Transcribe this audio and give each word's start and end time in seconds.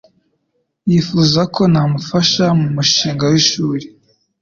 Yifuza 0.89 1.41
ko 1.55 1.61
namufasha 1.71 2.45
mumushinga 2.59 3.23
wishuri. 3.31 3.85